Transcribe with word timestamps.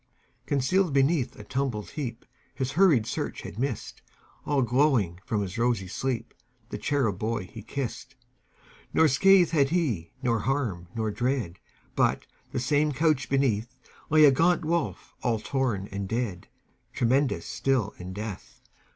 Concealed 0.47 0.93
beneath 0.93 1.35
a 1.37 1.43
tumbled 1.43 1.89
heapHis 1.89 2.71
hurried 2.73 3.05
search 3.05 3.41
had 3.43 3.59
missed, 3.59 4.01
All 4.47 4.63
glowing 4.63 5.19
from 5.27 5.43
his 5.43 5.59
rosy 5.59 5.87
sleep, 5.87 6.33
The 6.69 6.79
cherub 6.79 7.19
boy 7.19 7.45
he 7.45 7.61
kissed. 7.61 8.15
Nor 8.95 9.07
scath 9.07 9.51
had 9.51 9.69
he, 9.69 10.11
nor 10.23 10.39
harm, 10.39 10.87
nor 10.95 11.11
dread, 11.11 11.59
But, 11.95 12.25
the 12.51 12.59
same 12.59 12.93
couch 12.93 13.29
beneath, 13.29 13.75
Lay 14.09 14.25
a 14.25 14.31
gaunt 14.31 14.65
wolf, 14.65 15.13
all 15.21 15.37
torn 15.37 15.87
and 15.91 16.09
dead, 16.09 16.47
Tremendous 16.93 17.45
still 17.45 17.93
in 17.99 18.11
death. 18.11 18.59